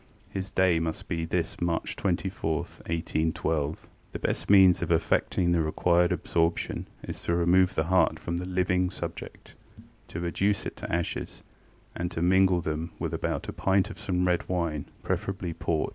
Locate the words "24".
1.95-2.55